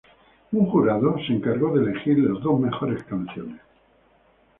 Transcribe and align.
Un 0.53 0.65
jurado 0.65 1.15
se 1.19 1.31
encargó 1.33 1.77
de 1.77 1.83
elegir 1.91 2.17
las 2.17 2.41
dos 2.41 2.59
mejores 2.59 3.03
canciones. 3.03 3.61